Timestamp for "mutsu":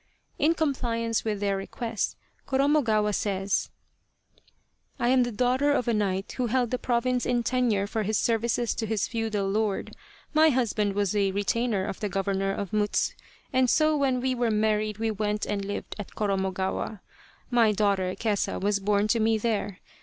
12.73-13.13